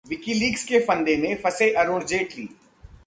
[0.05, 2.47] WikiLeaks के फंदे में फंसे अरुण जेटली